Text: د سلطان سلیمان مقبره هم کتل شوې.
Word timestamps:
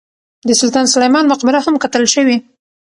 د 0.47 0.49
سلطان 0.59 0.85
سلیمان 0.93 1.25
مقبره 1.31 1.59
هم 1.65 1.75
کتل 1.83 2.03
شوې. 2.13 2.37